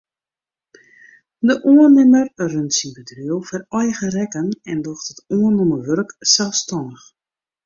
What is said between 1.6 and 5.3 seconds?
oannimmer runt syn bedriuw foar eigen rekken en docht it